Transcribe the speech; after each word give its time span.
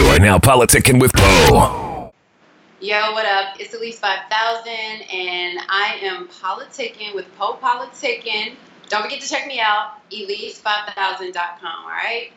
You 0.00 0.06
are 0.06 0.18
now 0.18 0.38
politicking 0.38 0.98
with 0.98 1.12
Poe. 1.12 2.10
Yo, 2.80 3.12
what 3.12 3.26
up? 3.26 3.60
It's 3.60 3.74
Elise 3.74 3.98
5000, 3.98 4.72
and 4.72 5.58
I 5.68 5.98
am 6.00 6.26
politicking 6.26 7.14
with 7.14 7.26
Poe 7.36 7.58
Politicking. 7.62 8.54
Don't 8.88 9.02
forget 9.02 9.20
to 9.20 9.28
check 9.28 9.46
me 9.46 9.60
out, 9.60 9.98
elise5000.com, 10.10 11.84
all 11.84 11.90
right? 11.90 12.32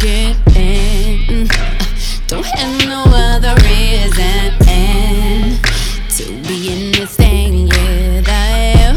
Thinking. 0.00 1.46
Don't 2.26 2.46
have 2.46 2.88
no 2.88 3.04
other 3.06 3.54
reason 3.68 4.56
to 6.08 6.48
be 6.48 6.72
in 6.72 6.92
this 6.92 7.16
thing 7.16 7.66
with 7.66 8.26
I 8.26 8.96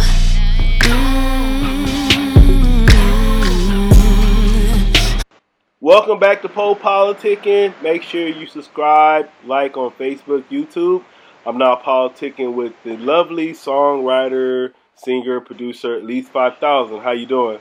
Welcome 5.82 6.20
back 6.20 6.42
to 6.44 6.48
Poe 6.48 6.76
Politicking. 6.76 7.74
Make 7.82 8.04
sure 8.04 8.26
you 8.26 8.48
subscribe, 8.48 9.30
like 9.44 9.76
on 9.76 9.92
Facebook, 9.92 10.46
YouTube. 10.46 11.04
I'm 11.46 11.58
now 11.58 11.76
politicking 11.76 12.54
with 12.54 12.82
the 12.86 12.96
lovely 12.96 13.52
songwriter, 13.52 14.72
singer, 14.96 15.42
producer, 15.42 15.96
Elise 15.98 16.30
5000. 16.30 17.02
How 17.02 17.12
you 17.12 17.26
doing? 17.26 17.60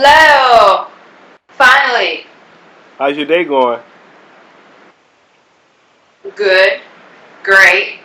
Hello! 0.00 0.86
Finally. 1.48 2.24
How's 2.98 3.16
your 3.16 3.26
day 3.26 3.42
going? 3.42 3.80
Good. 6.36 6.78
Great. 7.42 7.98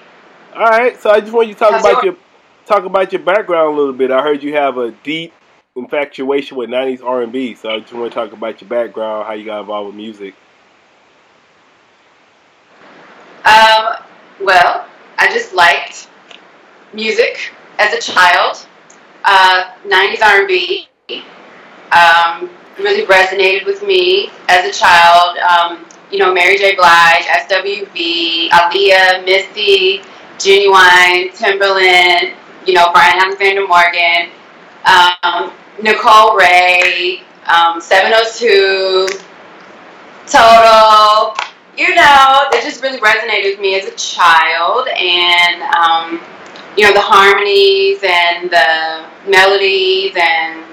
All 0.56 0.70
right, 0.70 1.00
so 1.00 1.12
I 1.12 1.20
just 1.20 1.32
want 1.32 1.50
you 1.50 1.54
to 1.54 1.60
talk 1.60 1.72
How's 1.74 1.82
about 1.86 2.04
your- 2.04 2.14
your 2.14 2.22
talk 2.66 2.86
about 2.86 3.14
your 3.14 3.22
background 3.22 3.76
a 3.76 3.78
little 3.78 3.94
bit. 3.94 4.10
I 4.10 4.24
heard 4.24 4.42
you 4.42 4.56
have 4.56 4.80
a 4.80 4.90
deep 4.90 5.36
infatuation 5.76 6.58
with 6.58 6.68
90s 6.68 7.04
R&B, 7.04 7.54
so 7.54 7.70
I 7.70 7.80
just 7.82 7.94
want 7.94 8.12
to 8.12 8.16
talk 8.16 8.32
about 8.34 8.60
your 8.60 8.70
background, 8.72 9.28
how 9.28 9.34
you 9.34 9.46
got 9.46 9.60
involved 9.60 9.86
with 9.86 9.96
music. 9.96 10.34
Um, 13.46 13.98
well, 14.42 14.88
I 15.20 15.28
just 15.32 15.54
liked 15.54 16.08
music 16.92 17.52
as 17.78 17.94
a 17.94 18.02
child. 18.02 18.66
Uh, 19.24 19.66
90s 19.86 20.24
R&B 20.24 20.88
um, 21.94 22.50
really 22.80 23.06
resonated 23.06 23.66
with 23.66 23.84
me 23.84 24.30
as 24.50 24.66
a 24.66 24.78
child. 24.78 25.38
Um, 25.38 25.86
you 26.12 26.20
know, 26.20 26.34
Mary 26.34 26.58
J. 26.58 26.76
Blige, 26.76 27.24
SWV, 27.24 28.50
Aaliyah, 28.50 29.26
Missy, 29.26 30.02
Ginuwine, 30.38 31.32
Timbaland, 31.36 32.36
you 32.68 32.74
know, 32.74 32.92
Brian 32.92 33.20
Alexander 33.20 33.68
Morgan, 33.68 34.30
um, 34.86 35.52
Nicole 35.82 36.38
Wray, 36.38 37.24
um, 37.48 37.82
702, 37.82 39.08
Total, 40.26 41.36
you 41.78 41.94
know, 41.96 42.46
it 42.54 42.64
just 42.64 42.82
really 42.82 43.00
resonated 43.00 43.52
with 43.52 43.60
me 43.60 43.76
as 43.80 43.86
a 43.88 43.96
child, 43.96 44.88
and 44.88 45.62
um, 45.76 46.22
you 46.78 46.86
know 46.86 46.94
the 46.94 47.02
harmonies 47.02 48.00
and 48.04 48.50
the 48.50 49.06
melodies, 49.30 50.16
and 50.16 50.64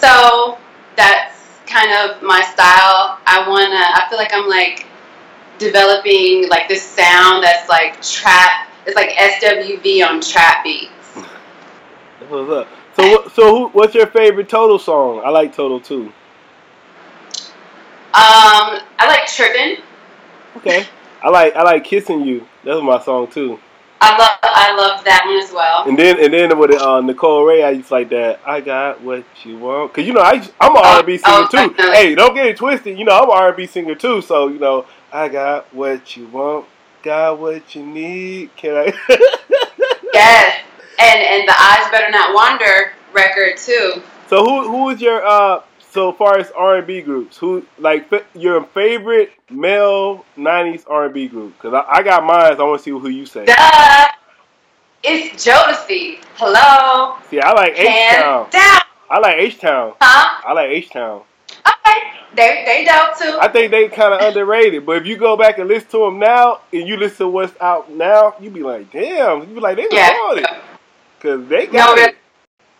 so 0.00 0.58
that's 0.96 1.34
kind 1.66 1.92
of 1.92 2.22
my 2.22 2.40
style. 2.42 3.18
I 3.26 3.44
wanna, 3.48 3.74
I 3.76 4.06
feel 4.08 4.18
like 4.18 4.32
I'm 4.32 4.48
like 4.48 4.86
developing 5.58 6.48
like 6.48 6.68
this 6.68 6.82
sound 6.82 7.42
that's 7.42 7.68
like 7.68 8.02
trap. 8.02 8.68
It's 8.86 8.94
like 8.96 9.10
SWV 9.10 10.06
on 10.08 10.20
trap 10.20 10.62
beats. 10.64 10.90
What's 12.28 12.50
up. 12.50 12.68
So, 12.94 13.10
what- 13.10 13.32
so 13.32 13.56
who, 13.56 13.68
what's 13.68 13.94
your 13.94 14.06
favorite 14.06 14.48
Total 14.48 14.78
song? 14.78 15.22
I 15.24 15.30
like 15.30 15.54
Total 15.54 15.80
too. 15.80 16.12
Um, 18.14 18.80
I 18.98 19.06
like 19.06 19.26
tripping. 19.26 19.82
Okay. 20.56 20.86
I 21.22 21.28
like 21.28 21.54
I 21.54 21.62
like 21.62 21.84
Kissing 21.84 22.22
You. 22.22 22.46
That's 22.64 22.80
my 22.82 22.98
song 23.02 23.26
too. 23.28 23.58
I 24.00 24.10
love, 24.18 24.38
I 24.42 24.76
love 24.76 25.04
that 25.04 25.24
one 25.26 25.36
as 25.42 25.52
well. 25.52 25.88
And 25.88 25.98
then 25.98 26.22
and 26.22 26.32
then 26.32 26.58
with 26.58 26.72
uh, 26.80 27.00
Nicole 27.00 27.44
Wray, 27.44 27.62
I 27.62 27.70
used 27.70 27.90
like 27.90 28.10
that. 28.10 28.40
I 28.46 28.60
got 28.60 29.00
what 29.00 29.24
you 29.44 29.58
want, 29.58 29.94
cause 29.94 30.04
you 30.04 30.12
know 30.12 30.20
I 30.20 30.34
I'm 30.60 30.72
an 30.76 30.82
Oh, 30.84 30.96
R&B 30.98 31.16
singer 31.18 31.46
oh, 31.52 31.68
too. 31.68 31.74
Hey, 31.92 32.14
don't 32.14 32.34
get 32.34 32.46
it 32.46 32.56
twisted. 32.58 32.98
You 32.98 33.04
know 33.06 33.16
I'm 33.18 33.30
an 33.30 33.36
R&B 33.36 33.66
singer 33.66 33.94
too. 33.94 34.20
So 34.20 34.48
you 34.48 34.58
know 34.58 34.86
I 35.12 35.28
got 35.28 35.72
what 35.74 36.16
you 36.16 36.26
want, 36.28 36.66
got 37.02 37.38
what 37.38 37.74
you 37.74 37.84
need. 37.86 38.54
Can 38.56 38.76
I? 38.76 38.92
Yes, 40.12 40.62
and 40.98 41.20
and 41.20 41.46
the 41.48 41.54
Eyes 41.58 41.90
Better 41.90 42.10
Not 42.10 42.34
Wander 42.34 42.92
record 43.12 43.56
too. 43.58 44.02
so 44.30 44.44
who 44.44 44.68
who 44.68 44.88
is 44.90 45.00
your 45.00 45.24
uh 45.26 45.62
so 45.96 46.12
far 46.12 46.38
as 46.38 46.50
R&B 46.50 47.00
groups? 47.00 47.38
Who 47.38 47.64
like 47.78 48.08
your 48.34 48.62
favorite 48.64 49.30
male 49.50 50.24
'90s 50.36 50.84
R&B 50.86 51.26
group? 51.28 51.58
Cause 51.58 51.72
I, 51.72 51.84
I 51.88 52.02
got 52.02 52.22
mine. 52.22 52.54
So 52.56 52.64
I 52.66 52.68
want 52.68 52.80
to 52.80 52.84
see 52.84 52.90
who 52.90 53.08
you 53.08 53.24
say. 53.24 53.46
Duh, 53.46 54.06
it's 55.02 55.42
Jodeci. 55.44 56.18
Hello, 56.34 57.16
See, 57.30 57.40
I 57.40 57.52
like 57.52 57.72
H 57.78 57.86
Town. 58.20 58.46
I 59.08 59.18
like 59.20 59.36
H 59.38 59.58
Town. 59.58 59.94
huh? 60.00 60.42
I 60.46 60.52
like 60.52 60.68
H 60.68 60.90
Town. 60.90 61.22
Okay, 61.66 62.00
they 62.34 62.62
they 62.66 62.84
dope 62.84 63.16
too. 63.18 63.38
I 63.40 63.48
think 63.48 63.70
they 63.70 63.88
kind 63.88 64.12
of 64.12 64.20
underrated. 64.20 64.84
But 64.84 64.98
if 64.98 65.06
you 65.06 65.16
go 65.16 65.34
back 65.38 65.56
and 65.58 65.66
listen 65.66 65.88
to 65.92 65.98
them 66.00 66.18
now, 66.18 66.60
and 66.74 66.86
you 66.86 66.98
listen 66.98 67.18
to 67.24 67.28
what's 67.28 67.58
out 67.58 67.90
now, 67.90 68.34
you 68.38 68.50
be 68.50 68.62
like, 68.62 68.92
damn. 68.92 69.40
You 69.48 69.54
be 69.54 69.60
like, 69.60 69.76
they 69.78 69.88
yeah, 69.90 70.10
recorded 70.10 70.46
because 71.18 71.48
they 71.48 71.66
got 71.68 71.96
really. 71.96 72.10
it. 72.10 72.16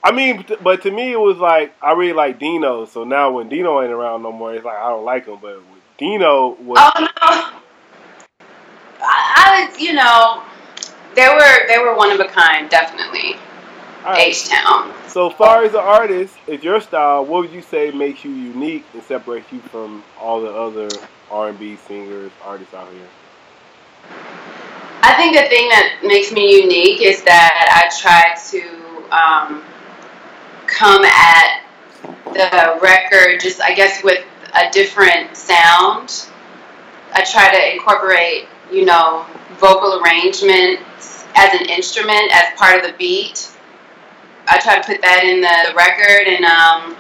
I 0.07 0.13
mean, 0.13 0.45
but- 0.63 0.83
to 0.83 0.91
me, 0.93 1.13
it 1.13 1.21
was 1.21 1.39
like 1.39 1.75
I 1.83 1.93
really 1.93 2.13
like 2.13 2.39
Dino. 2.39 2.85
So 2.85 3.03
now 3.03 3.33
when 3.33 3.49
Dino 3.49 3.83
ain't 3.83 3.91
around 3.93 4.23
no 4.23 4.31
more, 4.31 4.55
it's 4.55 4.65
like 4.65 4.77
I 4.77 4.89
don't 4.91 5.05
like 5.05 5.27
him. 5.27 5.39
But 5.43 5.57
with 5.57 5.83
Dino 5.99 6.57
was 6.61 6.79
Oh 6.79 7.01
no, 7.01 7.09
I, 9.03 9.69
I 9.73 9.77
you 9.79 9.95
know 9.95 10.43
they 11.17 11.29
were 11.29 11.67
they 11.67 11.79
were 11.79 11.97
one 11.97 12.13
of 12.13 12.21
a 12.21 12.27
kind, 12.29 12.71
definitely. 12.71 13.37
right. 14.05 14.29
H 14.29 14.49
Town. 14.49 14.93
So 15.09 15.29
far 15.31 15.65
as 15.65 15.73
an 15.73 15.81
artist, 15.81 16.37
is 16.47 16.63
your 16.63 16.81
style? 16.81 17.25
What 17.25 17.43
would 17.43 17.51
you 17.53 17.63
say 17.63 17.91
makes 17.91 18.25
you 18.25 18.31
unique 18.31 18.85
and 18.95 19.03
separates 19.03 19.51
you 19.51 19.59
from 19.61 20.05
all 20.21 20.41
the 20.41 20.53
other 20.53 20.89
R 21.33 21.49
and 21.49 21.59
B 21.59 21.75
singers, 21.89 22.31
artists 22.45 22.75
out 22.75 22.93
here? 22.93 23.09
I 25.03 25.15
think 25.15 25.35
the 25.35 25.49
thing 25.49 25.69
that 25.71 26.01
makes 26.05 26.31
me 26.33 26.63
unique 26.63 27.01
is 27.01 27.23
that 27.25 27.67
I 27.71 27.89
try 28.01 28.35
to 28.51 28.61
um, 29.11 29.63
come 30.67 31.05
at 31.05 31.63
the 32.33 32.79
record 32.83 33.41
just, 33.41 33.61
I 33.61 33.75
guess, 33.75 34.03
with 34.03 34.25
a 34.55 34.71
different 34.71 35.37
sound. 35.37 36.27
I 37.13 37.25
try 37.25 37.55
to 37.55 37.73
incorporate, 37.73 38.49
you 38.71 38.85
know, 38.85 39.27
vocal 39.59 40.03
arrangements 40.03 41.25
as 41.35 41.61
an 41.61 41.67
instrument, 41.69 42.31
as 42.33 42.59
part 42.59 42.77
of 42.77 42.91
the 42.91 42.97
beat. 42.99 43.53
I 44.49 44.59
try 44.59 44.79
to 44.79 44.87
put 44.87 45.03
that 45.03 45.25
in 45.25 45.41
the 45.41 45.75
record, 45.75 46.29
and 46.29 46.45
um, 46.45 46.97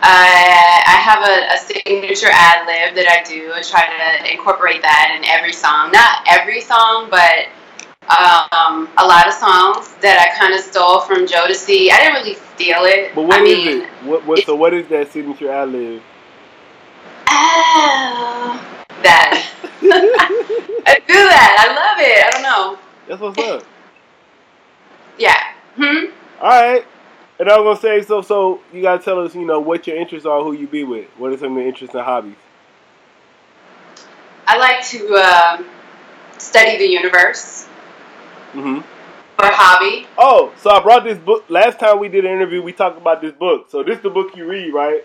I, 0.00 0.82
I 0.86 0.96
have 1.02 1.24
a, 1.26 1.54
a 1.54 1.58
signature 1.58 2.30
ad 2.30 2.66
lib 2.66 2.94
that 2.94 3.08
I 3.10 3.22
do. 3.28 3.52
I 3.52 3.62
try 3.62 3.86
to 3.86 4.32
incorporate 4.32 4.82
that 4.82 5.16
in 5.18 5.24
every 5.24 5.52
song. 5.52 5.90
Not 5.90 6.22
every 6.28 6.60
song, 6.60 7.08
but 7.10 7.48
um, 8.08 8.88
a 8.96 9.04
lot 9.04 9.26
of 9.26 9.34
songs 9.34 9.94
that 10.00 10.18
I 10.18 10.38
kind 10.38 10.54
of 10.54 10.60
stole 10.60 11.00
from 11.00 11.26
Jodeci. 11.26 11.90
I 11.92 11.98
didn't 11.98 12.14
really 12.14 12.34
steal 12.54 12.84
it. 12.84 13.14
But 13.14 13.22
what 13.22 13.40
I 13.40 13.44
is 13.44 13.64
mean, 13.64 13.82
it? 13.82 13.88
What, 14.04 14.26
what, 14.26 14.44
so 14.44 14.54
what 14.54 14.72
is 14.72 14.88
that 14.88 15.12
signature 15.12 15.50
ad 15.50 15.68
lib? 15.70 16.02
Oh, 17.28 18.82
that. 19.02 19.52
I 19.82 20.98
do 21.06 21.14
that. 21.14 21.56
I 21.58 21.74
love 21.74 21.98
it. 22.00 22.24
I 22.24 22.30
don't 22.30 22.42
know. 22.42 22.78
That's 23.06 23.20
what's 23.20 23.38
up. 23.38 23.64
Yeah. 25.18 25.36
Hmm. 25.74 26.12
All 26.40 26.48
right. 26.48 26.86
And 27.40 27.48
I'm 27.48 27.64
gonna 27.64 27.76
say, 27.80 28.02
so 28.02 28.22
so 28.22 28.60
you 28.72 28.82
gotta 28.82 29.02
tell 29.02 29.18
us, 29.18 29.34
you 29.34 29.44
know, 29.44 29.58
what 29.58 29.84
your 29.88 29.96
interests 29.96 30.26
are, 30.26 30.44
who 30.44 30.52
you 30.52 30.68
be 30.68 30.84
with. 30.84 31.08
What 31.18 31.32
are 31.32 31.36
some 31.36 31.52
of 31.52 31.58
your 31.58 31.66
interests 31.66 31.96
and 31.96 32.04
hobbies? 32.04 32.36
I 34.46 34.58
like 34.58 34.86
to 34.90 35.14
um, 35.16 35.66
study 36.38 36.78
the 36.78 36.86
universe 36.86 37.68
hmm 38.52 38.80
for 39.36 39.46
hobby. 39.46 40.04
Oh, 40.18 40.52
so 40.60 40.70
I 40.70 40.80
brought 40.82 41.04
this 41.04 41.16
book. 41.18 41.44
Last 41.48 41.78
time 41.78 42.00
we 42.00 42.08
did 42.08 42.24
an 42.24 42.32
interview, 42.32 42.60
we 42.60 42.72
talked 42.72 42.98
about 42.98 43.20
this 43.22 43.30
book. 43.32 43.70
So 43.70 43.84
this 43.84 43.98
is 43.98 44.02
the 44.02 44.10
book 44.10 44.34
you 44.36 44.46
read, 44.46 44.72
right? 44.74 45.04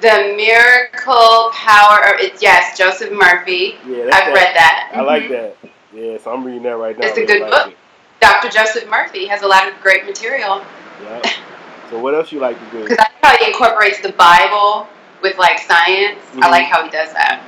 The 0.00 0.34
Miracle 0.36 1.50
Power 1.52 2.14
of 2.14 2.20
it's 2.20 2.40
yes, 2.42 2.76
Joseph 2.78 3.12
Murphy. 3.12 3.76
Yeah, 3.86 4.04
that's 4.06 4.16
I've 4.16 4.24
that. 4.26 4.34
read 4.34 4.54
that. 4.56 4.90
I 4.94 5.00
like 5.02 5.22
Mhm. 5.24 5.28
that. 5.30 5.56
Yeah, 5.92 6.18
so 6.18 6.32
I'm 6.32 6.44
reading 6.44 6.62
that 6.64 6.76
right 6.76 6.98
now. 6.98 7.06
It's 7.06 7.16
a 7.18 7.20
Really 7.20 7.26
good 7.34 7.42
like 7.42 7.50
book. 7.50 7.68
it. 7.72 7.76
Dr. 8.20 8.48
Joseph 8.48 8.88
Murphy 8.88 9.26
has 9.26 9.42
a 9.42 9.46
lot 9.46 9.68
of 9.68 9.74
great 9.82 10.04
material 10.06 10.62
Yeah. 11.04 11.20
So 11.90 11.98
what 11.98 12.14
else 12.14 12.32
you 12.32 12.40
like 12.40 12.58
to 12.58 12.76
do? 12.76 12.82
because 12.82 12.98
I 12.98 13.02
like 13.02 13.38
how 13.38 13.44
he 13.44 13.52
incorporates 13.52 14.00
the 14.00 14.12
Bible 14.12 14.88
with 15.22 15.36
like 15.38 15.58
science. 15.58 16.18
I 16.40 16.46
Mhm. 16.46 16.50
like 16.50 16.64
how 16.64 16.82
he 16.82 16.88
does 16.90 17.12
that. 17.12 17.40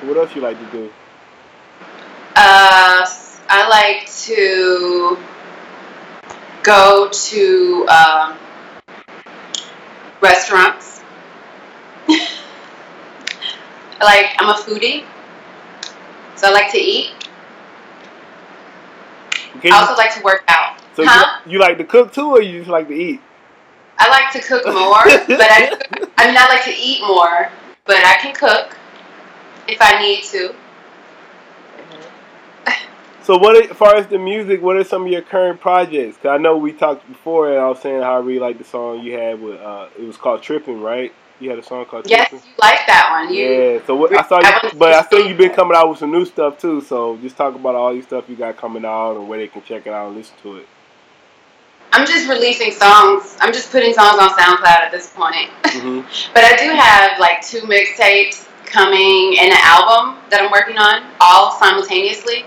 So 0.00 0.06
what 0.06 0.16
else 0.16 0.34
you 0.36 0.40
like 0.42 0.58
to 0.58 0.66
do? 0.66 0.92
Uh, 2.40 3.04
I 3.48 3.68
like 3.68 4.08
to 4.26 5.18
go 6.62 7.08
to 7.10 7.88
um, 7.88 8.38
restaurants. 10.20 11.02
I 12.08 12.28
like 14.00 14.36
I'm 14.38 14.50
a 14.50 14.54
foodie, 14.54 15.04
so 16.36 16.46
I 16.46 16.52
like 16.52 16.70
to 16.70 16.78
eat. 16.78 17.10
Can 19.60 19.72
I 19.72 19.80
also 19.80 19.96
like 19.96 20.14
to 20.14 20.22
work 20.22 20.44
out. 20.46 20.78
so 20.94 21.02
huh? 21.04 21.40
you, 21.44 21.54
you 21.54 21.58
like 21.58 21.76
to 21.78 21.84
cook 21.84 22.12
too, 22.12 22.28
or 22.28 22.40
you 22.40 22.60
just 22.60 22.70
like 22.70 22.86
to 22.86 22.94
eat? 22.94 23.20
I 23.98 24.08
like 24.10 24.30
to 24.34 24.48
cook 24.48 24.64
more, 24.64 25.02
but 25.02 25.50
I 25.50 25.76
I 26.16 26.28
mean 26.28 26.36
I 26.36 26.46
like 26.48 26.62
to 26.66 26.72
eat 26.72 27.00
more, 27.00 27.50
but 27.84 27.96
I 27.96 28.14
can 28.22 28.32
cook 28.32 28.76
if 29.66 29.78
I 29.80 30.00
need 30.00 30.22
to. 30.26 30.54
So 33.28 33.36
what, 33.36 33.62
as 33.62 33.76
far 33.76 33.94
as 33.94 34.06
the 34.06 34.18
music, 34.18 34.62
what 34.62 34.78
are 34.78 34.84
some 34.84 35.04
of 35.04 35.12
your 35.12 35.20
current 35.20 35.60
projects? 35.60 36.16
Cause 36.16 36.30
I 36.30 36.38
know 36.38 36.56
we 36.56 36.72
talked 36.72 37.06
before, 37.06 37.50
and 37.50 37.60
I 37.60 37.68
was 37.68 37.78
saying 37.78 38.00
how 38.00 38.14
I 38.14 38.20
really 38.20 38.38
like 38.38 38.56
the 38.56 38.64
song 38.64 39.00
you 39.00 39.18
had 39.18 39.38
with. 39.38 39.60
Uh, 39.60 39.88
it 39.98 40.04
was 40.04 40.16
called 40.16 40.40
"Tripping," 40.40 40.80
right? 40.80 41.12
You 41.38 41.50
had 41.50 41.58
a 41.58 41.62
song 41.62 41.84
called 41.84 42.08
Yes, 42.08 42.30
"Tripping." 42.30 42.48
you 42.48 42.54
like 42.62 42.86
that 42.86 43.10
one. 43.10 43.34
You 43.34 43.44
Yeah. 43.44 43.80
So 43.86 43.96
what, 43.96 44.16
I 44.16 44.26
saw, 44.26 44.38
you, 44.38 44.70
but 44.78 44.94
I 44.94 45.02
see- 45.02 45.08
think 45.10 45.28
you've 45.28 45.36
been 45.36 45.52
coming 45.52 45.76
out 45.76 45.90
with 45.90 45.98
some 45.98 46.10
new 46.10 46.24
stuff 46.24 46.56
too. 46.58 46.80
So 46.80 47.18
just 47.18 47.36
talk 47.36 47.54
about 47.54 47.74
all 47.74 47.92
your 47.92 48.02
stuff 48.02 48.24
you 48.30 48.34
got 48.34 48.56
coming 48.56 48.86
out 48.86 49.16
and 49.16 49.28
where 49.28 49.38
they 49.38 49.48
can 49.48 49.60
check 49.62 49.86
it 49.86 49.92
out 49.92 50.06
and 50.06 50.16
listen 50.16 50.34
to 50.44 50.56
it. 50.56 50.66
I'm 51.92 52.06
just 52.06 52.30
releasing 52.30 52.70
songs. 52.70 53.36
I'm 53.42 53.52
just 53.52 53.70
putting 53.70 53.92
songs 53.92 54.18
on 54.18 54.30
SoundCloud 54.30 54.64
at 54.64 54.90
this 54.90 55.12
point. 55.14 55.50
hmm 55.66 56.00
But 56.32 56.44
I 56.44 56.56
do 56.56 56.70
have 56.70 57.20
like 57.20 57.42
two 57.42 57.60
mixtapes 57.60 58.48
coming 58.64 59.36
and 59.38 59.52
an 59.52 59.60
album 59.60 60.16
that 60.30 60.40
I'm 60.40 60.50
working 60.50 60.78
on 60.78 61.04
all 61.20 61.52
simultaneously. 61.58 62.46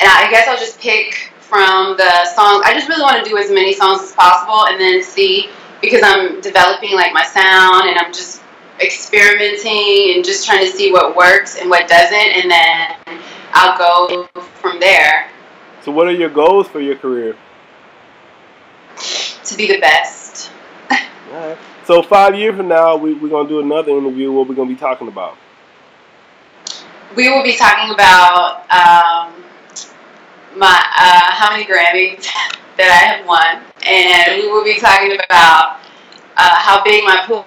And 0.00 0.08
I 0.08 0.30
guess 0.30 0.48
I'll 0.48 0.58
just 0.58 0.80
pick 0.80 1.30
from 1.40 1.96
the 1.96 2.24
songs. 2.34 2.62
I 2.64 2.72
just 2.74 2.88
really 2.88 3.02
want 3.02 3.22
to 3.22 3.28
do 3.28 3.36
as 3.36 3.50
many 3.50 3.74
songs 3.74 4.02
as 4.02 4.12
possible 4.12 4.66
and 4.66 4.80
then 4.80 5.02
see 5.02 5.50
because 5.82 6.02
I'm 6.02 6.40
developing 6.40 6.94
like 6.94 7.12
my 7.12 7.24
sound 7.24 7.88
and 7.88 7.98
I'm 7.98 8.12
just 8.12 8.42
experimenting 8.80 10.14
and 10.14 10.24
just 10.24 10.46
trying 10.46 10.64
to 10.64 10.70
see 10.70 10.90
what 10.90 11.16
works 11.16 11.58
and 11.60 11.68
what 11.68 11.86
doesn't 11.86 12.14
and 12.14 12.50
then 12.50 13.20
I'll 13.52 13.76
go 13.76 14.26
from 14.54 14.80
there 14.80 15.28
So 15.82 15.92
what 15.92 16.06
are 16.06 16.12
your 16.12 16.30
goals 16.30 16.66
for 16.68 16.80
your 16.80 16.96
career? 16.96 17.36
to 18.96 19.56
be 19.56 19.66
the 19.66 19.80
best. 19.80 20.52
All 20.90 20.98
right. 21.32 21.58
So 21.84 22.02
five 22.02 22.36
years 22.36 22.56
from 22.56 22.68
now, 22.68 22.96
we, 22.96 23.14
we're 23.14 23.28
gonna 23.28 23.48
do 23.48 23.60
another 23.60 23.90
interview. 23.90 24.30
What 24.30 24.48
we're 24.48 24.54
gonna 24.54 24.68
be 24.70 24.76
talking 24.76 25.08
about? 25.08 25.36
we 27.16 27.28
will 27.28 27.42
be 27.42 27.56
talking 27.56 27.92
about 27.92 28.62
um, 28.70 29.32
my 30.56 30.68
uh, 30.68 31.32
how 31.32 31.50
many 31.50 31.64
Grammys 31.64 32.26
that 32.76 32.90
I 32.90 33.16
have 33.16 33.26
won, 33.26 33.62
and 33.86 34.42
we 34.42 34.50
will 34.50 34.64
be 34.64 34.78
talking 34.78 35.12
about 35.12 35.80
uh, 36.36 36.54
how 36.56 36.82
big 36.84 37.04
my 37.04 37.24
pool, 37.26 37.46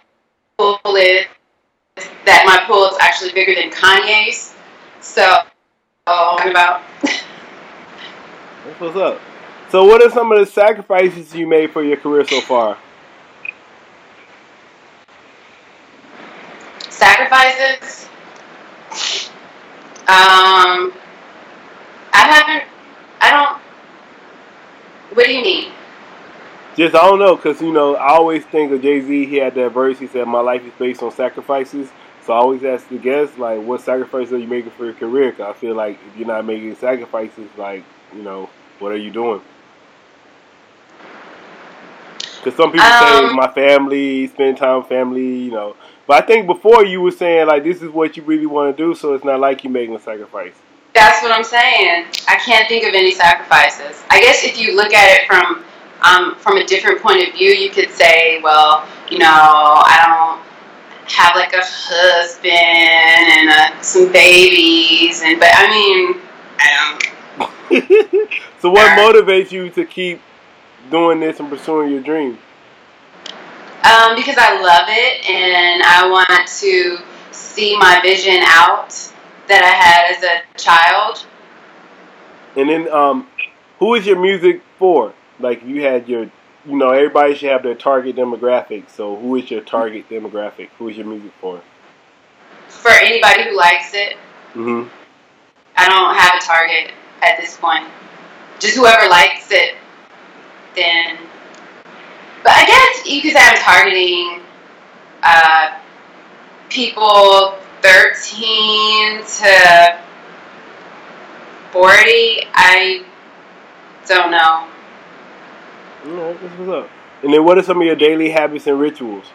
pool 0.57 0.95
is. 0.95 1.25
That 2.25 2.43
my 2.45 2.63
pool 2.65 2.87
is 2.87 2.97
actually 2.99 3.33
bigger 3.33 3.53
than 3.53 3.69
Kanye's. 3.69 4.55
So, 4.99 5.41
talking 6.05 6.51
about 6.51 6.81
That's 8.65 8.79
what's 8.79 8.95
up. 8.95 9.19
So 9.69 9.85
what 9.85 10.03
are 10.03 10.09
some 10.09 10.31
of 10.31 10.39
the 10.39 10.45
sacrifices 10.45 11.33
you 11.35 11.47
made 11.47 11.71
for 11.71 11.83
your 11.83 11.97
career 11.97 12.25
so 12.25 12.41
far? 12.41 12.77
sacrifices. 17.03 18.07
Um, 20.07 20.93
I 22.13 22.23
haven't. 22.29 22.72
I 23.23 23.31
don't. 23.31 25.15
What 25.15 25.25
do 25.25 25.31
you 25.31 25.41
mean? 25.41 25.71
Just 26.75 26.95
I 26.95 27.01
don't 27.07 27.19
know, 27.19 27.37
cause 27.37 27.61
you 27.61 27.71
know 27.71 27.95
I 27.95 28.13
always 28.15 28.43
think 28.45 28.71
of 28.71 28.81
Jay 28.81 28.99
Z. 28.99 29.25
He 29.27 29.37
had 29.37 29.55
that 29.55 29.69
verse. 29.69 29.99
He 29.99 30.07
said, 30.07 30.27
"My 30.27 30.41
life 30.41 30.65
is 30.65 30.73
based 30.77 31.01
on 31.03 31.11
sacrifices." 31.11 31.89
So 32.25 32.33
I 32.33 32.37
always 32.37 32.63
ask 32.63 32.87
the 32.87 32.97
guests, 32.97 33.37
like, 33.37 33.61
what 33.61 33.81
sacrifices 33.81 34.31
are 34.33 34.37
you 34.37 34.47
making 34.47 34.71
for 34.71 34.85
your 34.85 34.93
career? 34.93 35.33
Cause 35.33 35.41
I 35.41 35.53
feel 35.53 35.75
like 35.75 35.99
if 36.07 36.17
you're 36.17 36.27
not 36.27 36.45
making 36.45 36.73
sacrifices, 36.77 37.49
like, 37.57 37.83
you 38.15 38.21
know, 38.23 38.49
what 38.79 38.93
are 38.93 38.97
you 38.97 39.11
doing? 39.11 39.41
Cause 42.43 42.55
some 42.55 42.71
people 42.71 42.87
say 42.87 43.25
Um, 43.25 43.35
my 43.35 43.51
family, 43.53 44.27
spend 44.27 44.57
time 44.57 44.79
with 44.79 44.87
family, 44.87 45.37
you 45.37 45.51
know. 45.51 45.75
But 46.07 46.23
I 46.23 46.25
think 46.25 46.47
before 46.47 46.85
you 46.85 47.01
were 47.01 47.11
saying 47.11 47.47
like 47.47 47.63
this 47.63 47.81
is 47.81 47.89
what 47.89 48.17
you 48.17 48.23
really 48.23 48.45
want 48.45 48.75
to 48.75 48.83
do, 48.83 48.95
so 48.95 49.13
it's 49.13 49.23
not 49.23 49.39
like 49.39 49.63
you're 49.63 49.71
making 49.71 49.95
a 49.95 49.99
sacrifice. 49.99 50.55
That's 50.93 51.23
what 51.23 51.31
I'm 51.31 51.43
saying. 51.43 52.05
I 52.27 52.35
can't 52.37 52.67
think 52.67 52.85
of 52.85 52.93
any 52.93 53.11
sacrifices. 53.11 54.03
I 54.09 54.19
guess 54.21 54.43
if 54.43 54.59
you 54.59 54.75
look 54.75 54.93
at 54.93 55.09
it 55.19 55.27
from 55.27 55.65
um, 56.01 56.35
from 56.35 56.57
a 56.57 56.65
different 56.65 57.01
point 57.01 57.27
of 57.27 57.33
view, 57.33 57.49
you 57.49 57.69
could 57.69 57.89
say, 57.89 58.41
well, 58.41 58.85
you 59.09 59.19
know, 59.19 59.25
I 59.27 59.97
don't 60.03 61.09
have 61.09 61.35
like 61.35 61.53
a 61.53 61.61
husband 61.63 62.51
and 62.53 63.49
uh, 63.49 63.81
some 63.81 64.11
babies, 64.11 65.21
and 65.23 65.39
but 65.39 65.49
I 65.51 65.69
mean, 65.69 66.21
I 66.59 66.69
don't. 66.77 68.29
so 68.61 68.69
what 68.69 68.97
motivates 68.97 69.51
you 69.51 69.69
to 69.71 69.85
keep 69.85 70.21
doing 70.91 71.19
this 71.19 71.39
and 71.39 71.49
pursuing 71.49 71.91
your 71.91 72.01
dream? 72.01 72.37
Um, 73.83 74.15
because 74.15 74.37
I 74.37 74.61
love 74.61 74.85
it 74.89 75.29
and 75.29 75.83
I 75.83 76.07
want 76.09 76.47
to 76.47 76.97
see 77.31 77.77
my 77.77 77.99
vision 78.01 78.39
out 78.43 79.12
that 79.53 79.63
I 79.63 79.75
had 79.75 80.15
as 80.15 80.23
a 80.23 80.57
child. 80.57 81.25
And 82.55 82.69
then, 82.69 82.91
um, 82.91 83.27
who 83.79 83.95
is 83.95 84.05
your 84.05 84.19
music 84.19 84.61
for? 84.77 85.13
Like, 85.39 85.63
you 85.65 85.81
had 85.81 86.07
your, 86.07 86.23
you 86.65 86.77
know, 86.77 86.91
everybody 86.91 87.35
should 87.35 87.49
have 87.49 87.63
their 87.63 87.75
target 87.75 88.15
demographic. 88.15 88.89
So, 88.89 89.15
who 89.15 89.35
is 89.35 89.49
your 89.49 89.61
target 89.61 90.09
demographic? 90.09 90.69
Who 90.77 90.89
is 90.89 90.97
your 90.97 91.07
music 91.07 91.31
for? 91.41 91.61
For 92.67 92.91
anybody 92.91 93.49
who 93.49 93.55
likes 93.55 93.93
it, 93.93 94.17
Mm-hmm. 94.53 94.87
I 95.75 95.89
don't 95.89 96.15
have 96.15 96.35
a 96.41 96.45
target 96.45 96.93
at 97.23 97.41
this 97.41 97.57
point. 97.57 97.87
Just 98.59 98.75
whoever 98.75 99.09
likes 99.09 99.47
it, 99.49 99.75
then. 100.75 101.17
But 102.43 102.53
I 102.53 102.65
guess 102.65 103.11
you 103.11 103.21
could 103.21 103.31
say 103.33 103.39
I'm 103.41 103.57
targeting 103.57 104.41
uh, 105.23 105.79
people 106.69 107.57
13 107.83 109.19
to 109.19 109.99
40. 111.71 112.47
I 112.53 113.03
don't 114.07 114.31
know. 114.31 114.69
That's 116.05 116.57
what's 116.57 116.69
up. 116.69 116.89
And 117.23 117.33
then, 117.33 117.43
what 117.43 117.57
are 117.57 117.63
some 117.63 117.81
of 117.81 117.85
your 117.85 117.95
daily 117.95 118.29
habits 118.29 118.67
and 118.67 118.79
rituals? 118.79 119.25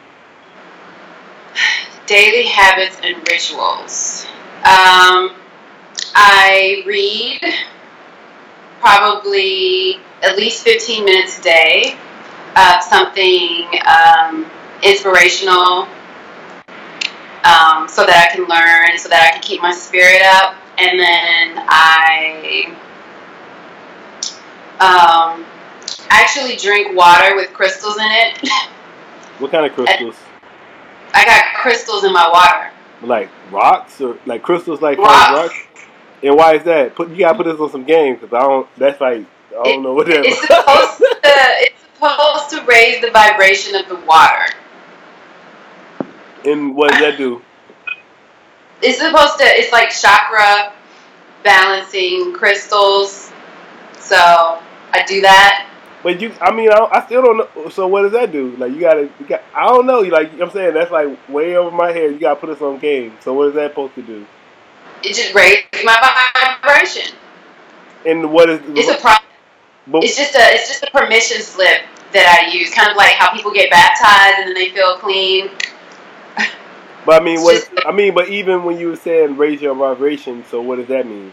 Daily 2.07 2.47
habits 2.47 2.99
and 3.02 3.17
rituals. 3.28 4.26
Um, 4.59 5.35
I 6.14 6.83
read 6.87 7.40
probably 8.81 10.00
at 10.23 10.37
least 10.37 10.64
15 10.64 11.05
minutes 11.05 11.38
a 11.38 11.43
day 11.43 11.99
of 12.57 12.83
something 12.83 13.67
um, 13.87 14.47
inspirational 14.83 15.87
um, 17.45 17.88
so 17.88 18.04
that 18.04 18.28
I 18.30 18.35
can 18.35 18.45
learn, 18.47 18.99
so 18.99 19.09
that 19.09 19.28
I 19.28 19.33
can 19.33 19.42
keep 19.42 19.61
my 19.61 19.73
spirit 19.73 20.23
up. 20.23 20.57
And 20.78 20.99
then 20.99 21.64
I 21.68 22.76
um, 24.80 25.45
actually 26.11 26.57
drink 26.57 26.97
water 26.97 27.35
with 27.37 27.52
crystals 27.52 27.97
in 27.97 28.07
it. 28.07 28.50
What 29.38 29.52
kind 29.52 29.64
of 29.64 29.73
crystals? 29.73 30.16
I 31.14 31.25
got 31.25 31.54
crystals 31.54 32.02
in 32.02 32.12
my 32.12 32.28
water. 32.28 32.73
Like 33.07 33.30
rocks 33.52 34.00
or 34.00 34.18
like 34.26 34.42
crystals, 34.42 34.83
like 34.83 34.99
Rocks. 34.99 35.30
rocks? 35.33 35.87
And 36.25 36.35
why 36.35 36.57
is 36.57 36.64
that? 36.64 36.97
Put 36.97 37.11
you 37.11 37.18
gotta 37.18 37.37
put 37.37 37.45
this 37.45 37.61
on 37.61 37.71
some 37.71 37.85
games 37.85 38.18
because 38.21 38.35
I 38.35 38.40
don't. 38.40 38.68
That's 38.76 39.00
like 39.00 39.25
I 39.50 39.62
don't 39.62 39.85
know 39.85 39.95
what 39.95 40.09
that. 40.09 40.25
It's 40.25 40.40
supposed 40.47 40.99
to 40.99 41.18
it's 41.61 41.83
supposed 41.95 42.50
to 42.50 42.64
raise 42.66 43.00
the 43.00 43.12
vibration 43.12 43.76
of 43.76 43.88
the 43.88 43.95
water. 44.07 44.52
And 46.49 46.75
what 46.75 46.90
does 46.90 47.00
that 47.00 47.17
do? 47.19 47.43
It's 48.83 48.99
supposed 48.99 49.38
to 49.38 49.45
it's 49.45 49.73
like 49.73 49.90
chakra 49.90 50.73
balancing 51.43 52.33
crystals. 52.35 53.33
So 53.99 54.17
I 54.17 55.05
do 55.07 55.21
that. 55.23 55.69
But 56.02 56.21
you, 56.21 56.33
I 56.40 56.52
mean, 56.52 56.71
I, 56.71 56.88
I 56.93 57.05
still 57.07 57.23
don't 57.23 57.38
know. 57.38 57.69
So 57.71 57.88
what 57.88 58.02
does 58.02 58.12
that 58.12 58.31
do? 58.31 58.55
Like 58.57 58.73
you 58.73 58.81
gotta, 58.81 59.11
you 59.19 59.26
got, 59.26 59.43
I 59.55 59.67
don't 59.67 59.87
know. 59.87 60.00
Like 60.00 60.33
I'm 60.40 60.50
saying, 60.50 60.75
that's 60.75 60.90
like 60.90 61.28
way 61.28 61.57
over 61.57 61.75
my 61.75 61.90
head. 61.93 62.12
You 62.12 62.19
gotta 62.19 62.40
put 62.40 62.50
us 62.50 62.62
on 62.62 62.78
game. 62.78 63.17
So 63.21 63.35
what 63.35 63.49
is 63.49 63.55
that 63.55 63.73
supposed 63.73 63.95
to 63.97 64.02
do? 64.02 64.26
It 65.02 65.14
just 65.14 65.35
raises 65.35 65.64
my 65.85 66.57
vibration. 66.62 67.14
And 68.07 68.33
what 68.33 68.49
is? 68.49 68.61
It's 68.69 68.88
a 68.88 69.00
pro- 69.00 69.14
but, 69.88 70.05
it's 70.05 70.17
just 70.17 70.35
a 70.35 70.55
it's 70.55 70.69
just 70.69 70.83
a 70.85 70.90
permission 70.90 71.43
slip 71.43 71.83
that 72.12 72.47
I 72.47 72.52
use, 72.52 72.73
kind 72.73 72.90
of 72.90 72.97
like 72.97 73.12
how 73.12 73.35
people 73.35 73.52
get 73.52 73.71
baptized 73.71 74.38
and 74.38 74.49
then 74.49 74.55
they 74.55 74.71
feel 74.71 74.97
clean. 74.99 75.50
But 77.07 77.21
I 77.21 77.25
mean, 77.25 77.40
what? 77.43 77.57
it's 77.57 77.71
I 77.87 77.93
mean, 77.93 78.14
but 78.14 78.28
even 78.28 78.64
when 78.64 78.78
you 78.78 78.88
were 78.88 78.97
saying 78.97 79.37
raise 79.37 79.61
your 79.61 79.75
vibration, 79.75 80.45
so 80.50 80.61
what 80.61 80.76
does 80.76 80.88
that 80.88 81.07
mean? 81.07 81.33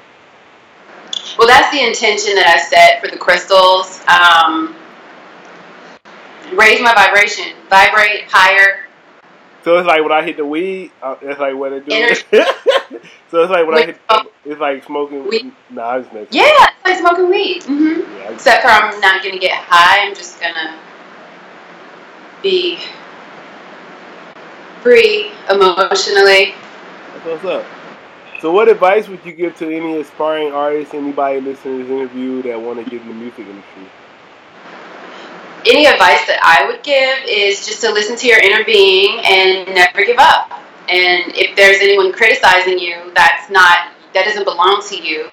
Well, 1.38 1.48
that's 1.48 1.72
the 1.76 1.86
intention 1.86 2.36
that 2.36 2.48
I 2.48 2.58
set 2.60 3.02
for 3.02 3.10
the 3.10 3.18
crystals. 3.18 4.00
Um, 4.08 4.76
raise 6.58 6.82
my 6.82 6.94
vibration, 6.94 7.56
vibrate 7.70 8.26
higher. 8.28 8.86
So 9.64 9.78
it's 9.78 9.88
like 9.88 10.04
when 10.04 10.12
I 10.12 10.24
hit 10.24 10.38
the 10.38 10.46
weed, 10.46 10.92
uh, 11.02 11.16
that's 11.22 11.40
like 11.40 11.56
what 11.56 11.74
it 11.74 11.86
do. 11.86 12.44
So 13.32 13.42
it's 13.42 13.52
like 13.52 13.68
when 13.68 13.76
I 13.76 13.86
hit, 13.88 14.00
it's 14.46 14.62
like 14.62 14.84
smoking. 14.86 15.28
Weed? 15.28 15.52
Nah, 15.70 15.90
I 15.90 16.00
just 16.00 16.14
messing. 16.14 16.28
Yeah, 16.32 16.46
it's 16.48 16.86
like 16.86 17.00
smoking 17.00 17.30
weed. 17.30 17.64
hmm 17.64 18.00
Yeah, 18.00 18.32
Except 18.32 18.62
for 18.62 18.70
I'm 18.70 18.98
not 19.02 19.24
gonna 19.24 19.40
get 19.40 19.58
high. 19.58 20.08
I'm 20.08 20.16
just 20.16 20.40
gonna 20.40 20.80
be 22.42 22.78
free 24.86 25.32
emotionally. 25.50 26.54
That's 26.54 27.26
what's 27.26 27.46
up. 27.46 27.66
So, 28.40 28.52
what 28.52 28.70
advice 28.70 29.08
would 29.08 29.26
you 29.26 29.32
give 29.32 29.58
to 29.58 29.76
any 29.76 30.00
aspiring 30.00 30.54
artists, 30.54 30.94
anybody 30.94 31.42
listening 31.42 31.80
to 31.80 31.84
this 31.84 31.92
interview 31.92 32.44
that 32.44 32.62
want 32.62 32.84
to 32.84 32.88
get 32.88 33.02
in 33.02 33.08
the 33.08 33.14
music 33.16 33.48
industry? 33.48 33.90
Any 35.66 35.88
advice 35.88 36.28
that 36.28 36.38
I 36.44 36.68
would 36.68 36.84
give 36.84 37.18
is 37.28 37.66
just 37.66 37.82
to 37.82 37.92
listen 37.92 38.16
to 38.18 38.28
your 38.28 38.38
inner 38.38 38.64
being 38.64 39.20
and 39.26 39.74
never 39.74 40.06
give 40.06 40.20
up. 40.20 40.52
And 40.88 41.34
if 41.34 41.56
there's 41.56 41.78
anyone 41.82 42.14
criticizing 42.14 42.78
you, 42.78 43.12
that's 43.16 43.50
not 43.50 43.90
that 44.14 44.26
doesn't 44.26 44.44
belong 44.44 44.84
to 44.90 45.02
you. 45.02 45.32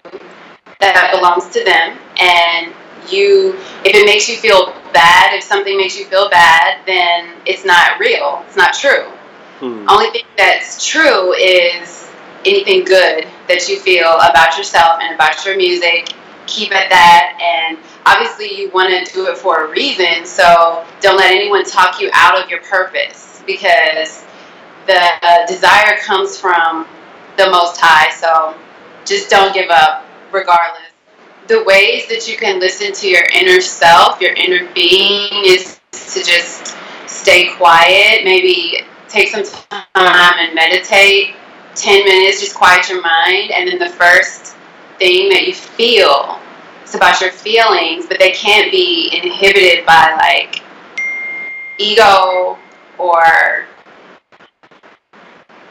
That 0.80 1.12
belongs 1.12 1.52
to 1.52 1.62
them. 1.62 1.98
And 2.18 2.72
you, 3.12 3.52
if 3.84 3.94
it 3.94 4.06
makes 4.06 4.30
you 4.30 4.38
feel 4.38 4.72
bad, 4.94 5.34
if 5.34 5.44
something 5.44 5.76
makes 5.76 5.98
you 5.98 6.06
feel 6.06 6.30
bad, 6.30 6.80
then 6.86 7.34
it's 7.44 7.66
not 7.66 8.00
real. 8.00 8.42
It's 8.46 8.56
not 8.56 8.72
true. 8.72 9.12
Hmm. 9.62 9.86
Only 9.88 10.10
thing 10.10 10.24
that's 10.36 10.84
true 10.84 11.34
is 11.34 12.10
anything 12.44 12.84
good 12.84 13.28
that 13.46 13.68
you 13.68 13.78
feel 13.78 14.10
about 14.10 14.58
yourself 14.58 14.98
and 15.00 15.14
about 15.14 15.46
your 15.46 15.56
music. 15.56 16.12
Keep 16.48 16.72
at 16.72 16.90
that, 16.90 17.38
and 17.40 17.78
obviously 18.04 18.60
you 18.60 18.70
want 18.70 18.90
to 18.90 19.14
do 19.14 19.28
it 19.28 19.38
for 19.38 19.66
a 19.66 19.70
reason. 19.70 20.26
So 20.26 20.84
don't 21.00 21.16
let 21.16 21.30
anyone 21.30 21.64
talk 21.64 22.00
you 22.00 22.10
out 22.12 22.42
of 22.42 22.50
your 22.50 22.60
purpose 22.62 23.40
because 23.46 24.24
the 24.88 25.00
desire 25.46 25.96
comes 25.98 26.36
from 26.36 26.84
the 27.36 27.48
Most 27.48 27.78
High. 27.80 28.10
So 28.10 28.58
just 29.04 29.30
don't 29.30 29.54
give 29.54 29.70
up, 29.70 30.04
regardless. 30.32 30.90
The 31.46 31.62
ways 31.62 32.08
that 32.08 32.26
you 32.26 32.36
can 32.36 32.58
listen 32.58 32.92
to 32.94 33.08
your 33.08 33.22
inner 33.32 33.60
self, 33.60 34.20
your 34.20 34.32
inner 34.32 34.68
being, 34.74 35.28
is 35.44 35.78
to 35.92 36.24
just 36.24 36.76
stay 37.06 37.54
quiet. 37.54 38.24
Maybe 38.24 38.84
take 39.12 39.28
some 39.28 39.44
time 39.44 40.34
and 40.38 40.54
meditate. 40.54 41.36
10 41.74 42.04
minutes, 42.04 42.40
just 42.40 42.54
quiet 42.54 42.88
your 42.88 43.00
mind. 43.00 43.50
And 43.50 43.68
then 43.68 43.78
the 43.78 43.90
first 43.90 44.56
thing 44.98 45.28
that 45.30 45.46
you 45.46 45.54
feel, 45.54 46.38
it's 46.82 46.94
about 46.94 47.20
your 47.20 47.30
feelings, 47.30 48.06
but 48.06 48.18
they 48.18 48.30
can't 48.32 48.70
be 48.70 49.10
inhibited 49.12 49.86
by 49.86 50.16
like 50.20 50.62
ego 51.78 52.58
or 52.98 53.66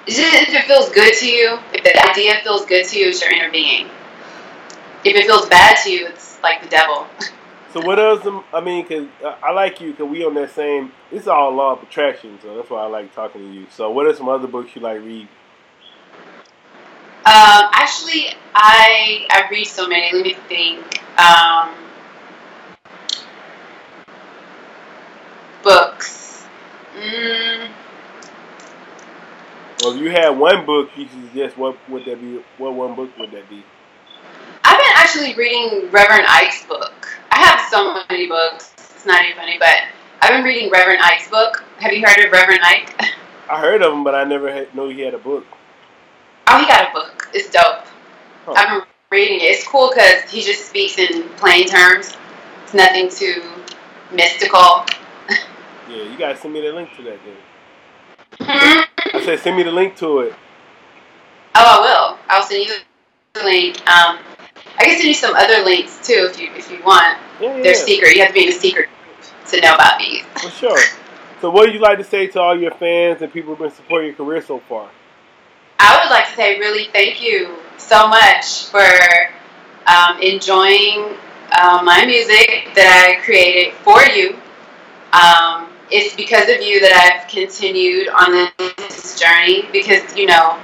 just 0.07 0.19
if 0.19 0.49
it 0.49 0.65
feels 0.65 0.89
good 0.89 1.13
to 1.13 1.27
you, 1.27 1.59
if 1.73 1.83
the 1.83 2.09
idea 2.09 2.41
feels 2.43 2.65
good 2.65 2.85
to 2.85 2.99
you, 2.99 3.09
it's 3.09 3.21
your 3.21 3.31
inner 3.31 3.51
being. 3.51 3.87
If 5.05 5.15
it 5.15 5.25
feels 5.25 5.47
bad 5.47 5.77
to 5.83 5.91
you, 5.91 6.07
it's 6.07 6.41
like 6.41 6.61
the 6.61 6.69
devil. 6.69 7.07
So, 7.73 7.79
what 7.85 7.99
else? 7.99 8.27
I 8.53 8.59
mean, 8.59 8.85
cause 8.85 9.07
I 9.23 9.51
like 9.51 9.79
you, 9.79 9.93
cause 9.93 10.09
we 10.09 10.25
on 10.25 10.33
that 10.35 10.51
same. 10.51 10.91
It's 11.09 11.27
all 11.27 11.51
law 11.53 11.73
of 11.73 11.83
attraction, 11.83 12.37
so 12.41 12.57
that's 12.57 12.69
why 12.69 12.83
I 12.83 12.87
like 12.87 13.15
talking 13.15 13.41
to 13.41 13.47
you. 13.47 13.65
So, 13.71 13.89
what 13.91 14.05
are 14.07 14.13
some 14.13 14.27
other 14.27 14.47
books 14.47 14.75
you 14.75 14.81
like 14.81 14.99
read? 15.01 15.27
Um, 17.23 17.69
actually, 17.73 18.27
I 18.53 19.25
I 19.29 19.47
read 19.49 19.65
so 19.67 19.87
many. 19.87 20.11
Let 20.11 20.25
me 20.25 20.33
think. 20.49 21.01
Um, 21.17 21.69
books. 25.63 26.45
Mm, 26.97 27.69
Well, 29.81 29.93
if 29.93 30.01
you 30.01 30.11
had 30.11 30.29
one 30.29 30.65
book, 30.65 30.89
you 30.97 31.07
suggest 31.07 31.57
what 31.57 31.77
would 31.89 32.03
that 32.05 32.19
be? 32.19 32.43
What 32.57 32.73
one 32.73 32.95
book 32.95 33.17
would 33.17 33.31
that 33.31 33.49
be? 33.49 33.63
I've 34.65 34.77
been 34.77 34.91
actually 34.95 35.35
reading 35.35 35.89
Reverend 35.89 36.25
Ike's 36.27 36.65
book. 36.65 37.07
So 37.71 38.03
many 38.09 38.27
books. 38.27 38.73
It's 38.77 39.05
not 39.05 39.23
even 39.23 39.37
funny, 39.37 39.57
but 39.57 39.69
I've 40.21 40.31
been 40.31 40.43
reading 40.43 40.69
Reverend 40.69 40.99
Ike's 41.01 41.29
book. 41.29 41.63
Have 41.79 41.93
you 41.93 42.05
heard 42.05 42.19
of 42.25 42.29
Reverend 42.29 42.59
Ike? 42.61 42.93
I 43.49 43.61
heard 43.61 43.81
of 43.81 43.93
him, 43.93 44.03
but 44.03 44.13
I 44.13 44.25
never 44.25 44.51
had, 44.51 44.75
know 44.75 44.89
he 44.89 44.99
had 44.99 45.13
a 45.13 45.17
book. 45.17 45.45
Oh, 46.47 46.59
he 46.59 46.67
got 46.67 46.89
a 46.89 46.93
book. 46.93 47.29
It's 47.33 47.49
dope. 47.49 47.85
Huh. 48.45 48.55
I've 48.57 48.67
been 48.67 48.87
reading 49.09 49.39
it. 49.39 49.43
It's 49.43 49.65
cool 49.65 49.89
because 49.89 50.29
he 50.29 50.41
just 50.41 50.67
speaks 50.67 50.97
in 50.99 51.29
plain 51.37 51.65
terms. 51.65 52.17
It's 52.63 52.73
nothing 52.73 53.09
too 53.09 53.41
mystical. 54.11 54.85
Yeah, 55.89 56.03
you 56.03 56.17
gotta 56.17 56.35
send 56.35 56.53
me 56.53 56.59
the 56.59 56.73
link 56.73 56.89
to 56.97 57.03
that. 57.03 57.19
Then 57.23 57.35
oh, 58.41 58.85
I 59.13 59.21
said 59.23 59.39
send 59.39 59.55
me 59.55 59.63
the 59.63 59.71
link 59.71 59.95
to 59.97 60.19
it. 60.19 60.33
Oh, 61.55 61.63
I 61.65 61.79
will. 61.79 62.19
I'll 62.27 62.43
send 62.43 62.67
you 62.67 62.75
the 63.31 63.43
link. 63.43 63.89
Um, 63.89 64.19
I 64.81 64.85
can 64.85 64.95
send 64.95 65.07
you 65.09 65.13
some 65.13 65.35
other 65.35 65.63
links 65.63 66.07
too 66.07 66.27
if 66.31 66.39
you 66.39 66.49
if 66.55 66.71
you 66.71 66.83
want. 66.83 67.19
Yeah, 67.39 67.55
yeah, 67.55 67.63
They're 67.63 67.75
secret. 67.75 68.15
You 68.15 68.21
have 68.21 68.29
to 68.29 68.33
be 68.33 68.43
in 68.45 68.49
a 68.49 68.51
secret 68.51 68.89
group 69.05 69.51
to 69.51 69.61
know 69.61 69.75
about 69.75 69.99
these. 69.99 70.23
for 70.41 70.49
sure. 70.49 70.79
So, 71.39 71.51
what 71.51 71.67
would 71.67 71.73
you 71.75 71.79
like 71.79 71.99
to 71.99 72.03
say 72.03 72.25
to 72.27 72.41
all 72.41 72.59
your 72.59 72.71
fans 72.71 73.21
and 73.21 73.31
people 73.31 73.53
who've 73.53 73.59
been 73.59 73.75
supporting 73.75 74.07
your 74.07 74.15
career 74.15 74.41
so 74.41 74.57
far? 74.57 74.89
I 75.77 76.01
would 76.01 76.09
like 76.09 76.29
to 76.29 76.35
say 76.35 76.57
really 76.57 76.85
thank 76.91 77.21
you 77.21 77.57
so 77.77 78.07
much 78.07 78.65
for 78.65 78.81
um, 79.85 80.19
enjoying 80.19 81.15
uh, 81.51 81.81
my 81.83 82.03
music 82.05 82.73
that 82.73 83.05
I 83.05 83.23
created 83.23 83.75
for 83.75 84.01
you. 84.01 84.35
Um, 85.13 85.69
it's 85.91 86.15
because 86.15 86.49
of 86.49 86.61
you 86.61 86.79
that 86.79 86.93
I've 86.93 87.29
continued 87.29 88.09
on 88.09 88.51
this 88.77 89.19
journey 89.19 89.69
because 89.71 90.15
you 90.17 90.25
know 90.25 90.59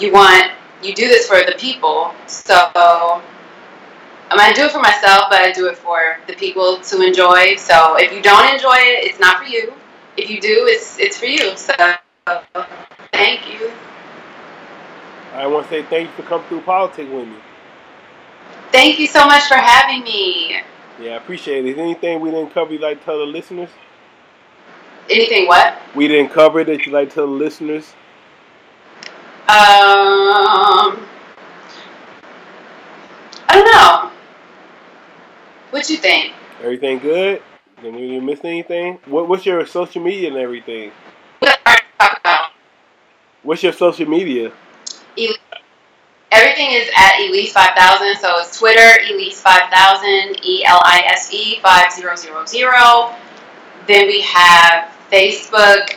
you 0.00 0.10
want 0.10 0.52
you 0.82 0.94
do 0.94 1.06
this 1.06 1.26
for 1.26 1.40
the 1.44 1.54
people. 1.58 2.14
So 2.26 3.22
I 4.40 4.52
do 4.52 4.64
it 4.64 4.72
for 4.72 4.80
myself, 4.80 5.24
but 5.30 5.40
I 5.40 5.52
do 5.52 5.66
it 5.66 5.76
for 5.76 6.18
the 6.26 6.34
people 6.34 6.78
to 6.80 7.02
enjoy. 7.02 7.56
So 7.56 7.96
if 7.96 8.12
you 8.12 8.22
don't 8.22 8.52
enjoy 8.52 8.76
it, 8.76 9.04
it's 9.04 9.20
not 9.20 9.38
for 9.38 9.44
you. 9.44 9.74
If 10.16 10.30
you 10.30 10.40
do, 10.40 10.66
it's 10.68 10.98
it's 10.98 11.18
for 11.18 11.26
you. 11.26 11.56
So 11.56 11.74
thank 13.12 13.52
you. 13.52 13.72
I 15.34 15.46
want 15.46 15.66
to 15.66 15.70
say 15.70 15.82
thank 15.82 16.08
you 16.08 16.14
for 16.14 16.28
coming 16.28 16.46
through 16.48 16.60
politics 16.60 17.10
with 17.10 17.26
me. 17.26 17.36
Thank 18.70 18.98
you 18.98 19.06
so 19.06 19.26
much 19.26 19.44
for 19.44 19.56
having 19.56 20.04
me. 20.04 20.60
Yeah, 21.00 21.12
I 21.12 21.16
appreciate 21.16 21.64
it. 21.64 21.70
Is 21.70 21.76
there 21.76 21.84
anything 21.84 22.20
we 22.20 22.30
didn't 22.30 22.52
cover 22.52 22.72
you'd 22.72 22.82
like 22.82 23.00
to 23.00 23.04
tell 23.04 23.18
the 23.18 23.24
listeners? 23.24 23.70
Anything 25.10 25.46
what? 25.46 25.78
We 25.94 26.06
didn't 26.06 26.30
cover 26.30 26.64
that 26.64 26.86
you'd 26.86 26.92
like 26.92 27.08
to 27.10 27.14
tell 27.14 27.26
the 27.26 27.32
listeners? 27.32 27.92
Um, 29.48 31.06
I 33.48 33.50
don't 33.50 33.64
know. 33.64 34.11
What 35.72 35.88
you 35.88 35.96
think? 35.96 36.34
Everything 36.60 36.98
good? 36.98 37.42
Did 37.80 37.94
you 37.98 38.20
miss 38.20 38.40
anything? 38.44 38.98
What, 39.06 39.26
what's 39.26 39.46
your 39.46 39.64
social 39.64 40.02
media 40.02 40.28
and 40.28 40.36
everything? 40.36 40.92
What's 43.42 43.62
your 43.62 43.72
social 43.72 44.06
media? 44.06 44.52
Everything 46.30 46.72
is 46.72 46.90
at 46.94 47.20
Elise 47.20 47.54
5000. 47.54 48.16
So 48.20 48.40
it's 48.40 48.58
Twitter, 48.58 49.00
Elise 49.10 49.40
5000, 49.40 50.44
E 50.44 50.62
L 50.66 50.78
I 50.84 51.04
S 51.06 51.32
E 51.32 51.58
5000. 51.62 53.16
Then 53.86 54.06
we 54.08 54.20
have 54.20 54.92
Facebook 55.10 55.96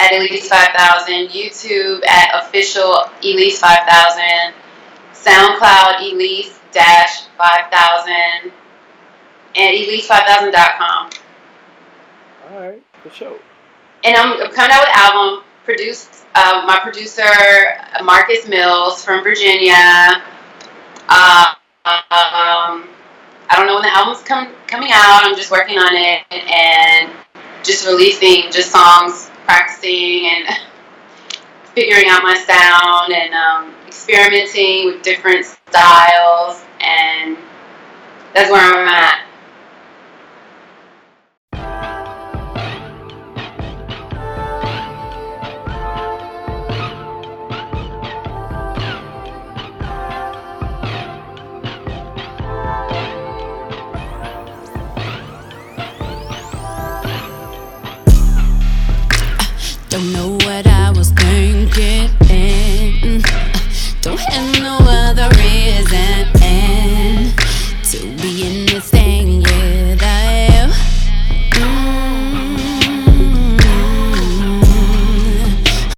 at 0.00 0.12
Elise 0.12 0.48
5000, 0.48 1.28
YouTube 1.28 2.04
at 2.08 2.44
official 2.44 3.04
Elise 3.22 3.60
5000, 3.60 4.52
SoundCloud 5.14 6.00
Elise 6.12 6.58
5000 6.72 8.52
at 9.56 9.74
elise5000.com. 9.74 11.10
All 12.50 12.60
right, 12.60 12.82
for 13.02 13.10
sure. 13.10 13.38
And 14.04 14.16
I'm, 14.16 14.38
coming 14.52 14.72
out 14.72 14.80
with 14.80 14.88
an 14.88 14.94
album 14.94 15.44
produced 15.64 16.24
uh, 16.34 16.64
my 16.66 16.78
producer 16.82 17.22
Marcus 18.02 18.48
Mills 18.48 19.04
from 19.04 19.22
Virginia. 19.22 19.74
Uh, 21.08 21.54
um, 21.84 22.88
I 23.48 23.56
don't 23.56 23.66
know 23.66 23.74
when 23.74 23.82
the 23.82 23.94
album's 23.94 24.22
come, 24.22 24.48
coming 24.66 24.90
out. 24.92 25.22
I'm 25.24 25.36
just 25.36 25.50
working 25.50 25.78
on 25.78 25.94
it 25.94 26.24
and 26.32 27.12
just 27.62 27.86
releasing 27.86 28.50
just 28.50 28.72
songs, 28.72 29.30
practicing 29.44 30.26
and 30.26 30.56
figuring 31.74 32.06
out 32.08 32.22
my 32.22 32.34
sound 32.34 33.12
and 33.12 33.34
um, 33.34 33.74
experimenting 33.86 34.86
with 34.86 35.02
different 35.02 35.44
styles. 35.44 36.64
And 36.80 37.36
that's 38.34 38.50
where 38.50 38.60
I'm 38.60 38.88
at. 38.88 39.26